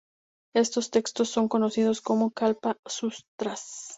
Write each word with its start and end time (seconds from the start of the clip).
Estos 0.55 0.89
textos 0.89 1.29
son 1.29 1.47
conocidos 1.47 2.01
como 2.01 2.31
"Kalpa-sutras". 2.31 3.61